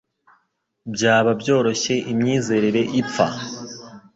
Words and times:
Byaba 0.93 1.31
byoroshye 1.41 1.93
imyizerere 2.11 2.81
ipfa. 2.99 3.27